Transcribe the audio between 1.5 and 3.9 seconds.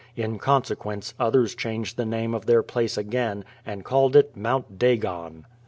changed the name of their place again, and